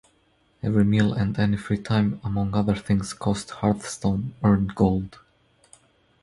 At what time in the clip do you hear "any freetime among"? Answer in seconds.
1.37-2.55